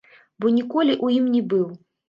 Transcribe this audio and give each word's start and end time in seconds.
Бо 0.43 0.53
ніколі 0.55 0.95
ў 1.03 1.07
ім 1.21 1.31
не 1.37 1.41
быў. 1.55 1.65